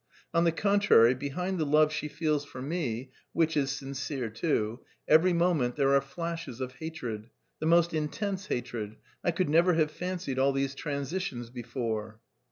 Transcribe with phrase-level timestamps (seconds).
[0.33, 5.31] On the contrary, behind the love she feels for me, which is sincere too, every
[5.31, 7.29] moment there are flashes of hatred...
[7.59, 8.95] the most intense hatred!
[9.23, 11.51] I could never have fancied all these transitions...
[11.51, 12.19] before."